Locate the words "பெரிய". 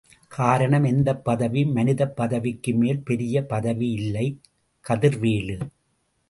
3.03-3.45